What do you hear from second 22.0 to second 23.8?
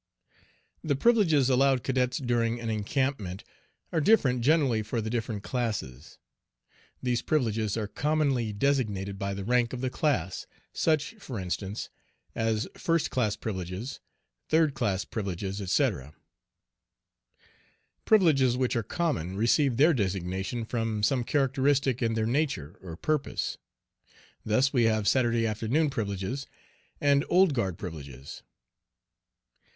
in their nature or purpose.